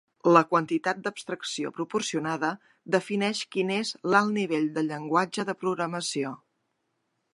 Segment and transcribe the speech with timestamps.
[0.35, 2.49] La quantitat d'abstracció proporcionada
[2.95, 6.33] defineix quin és l'alt nivell del llenguatge de programació.